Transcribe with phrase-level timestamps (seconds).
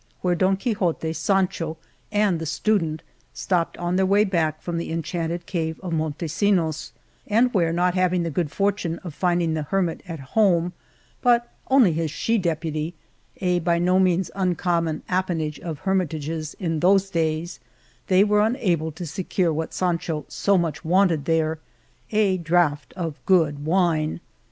[0.21, 1.77] where Don Quixote, Sancho,
[2.11, 3.03] and the stu dent
[3.35, 6.91] stopped on their way back from the Enchanted Cave of Montesinos,
[7.27, 10.73] and where, not having •the good fortune of finding the Hermit at home,
[11.21, 12.95] but only his she deputy
[13.41, 17.59] (a by no means uncommon appanage of her mitages in those days),
[18.07, 21.59] they were unable to 88 Monteil secure what Sancho so much wanted there—
[22.11, 24.19] a draught of good wine.